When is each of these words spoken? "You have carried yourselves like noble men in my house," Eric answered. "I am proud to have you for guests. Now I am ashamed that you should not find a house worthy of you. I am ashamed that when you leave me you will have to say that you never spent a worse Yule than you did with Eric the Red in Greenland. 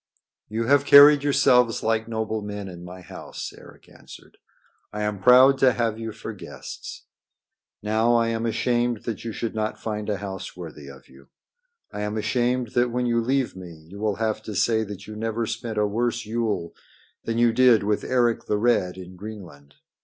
"You 0.49 0.63
have 0.63 0.83
carried 0.83 1.23
yourselves 1.23 1.83
like 1.83 2.07
noble 2.07 2.41
men 2.41 2.67
in 2.67 2.83
my 2.83 3.01
house," 3.01 3.53
Eric 3.55 3.87
answered. 3.87 4.39
"I 4.91 5.03
am 5.03 5.21
proud 5.21 5.59
to 5.59 5.73
have 5.73 5.99
you 5.99 6.11
for 6.11 6.33
guests. 6.33 7.03
Now 7.83 8.15
I 8.15 8.29
am 8.29 8.47
ashamed 8.47 9.03
that 9.03 9.23
you 9.23 9.31
should 9.31 9.53
not 9.53 9.79
find 9.79 10.09
a 10.09 10.17
house 10.17 10.57
worthy 10.57 10.87
of 10.87 11.07
you. 11.07 11.27
I 11.91 12.01
am 12.01 12.17
ashamed 12.17 12.69
that 12.69 12.89
when 12.89 13.05
you 13.05 13.21
leave 13.21 13.55
me 13.55 13.85
you 13.91 13.99
will 13.99 14.15
have 14.15 14.41
to 14.41 14.55
say 14.55 14.83
that 14.85 15.05
you 15.05 15.15
never 15.15 15.45
spent 15.45 15.77
a 15.77 15.85
worse 15.85 16.25
Yule 16.25 16.73
than 17.25 17.37
you 17.37 17.53
did 17.53 17.83
with 17.83 18.03
Eric 18.03 18.45
the 18.45 18.57
Red 18.57 18.97
in 18.97 19.15
Greenland. 19.15 19.75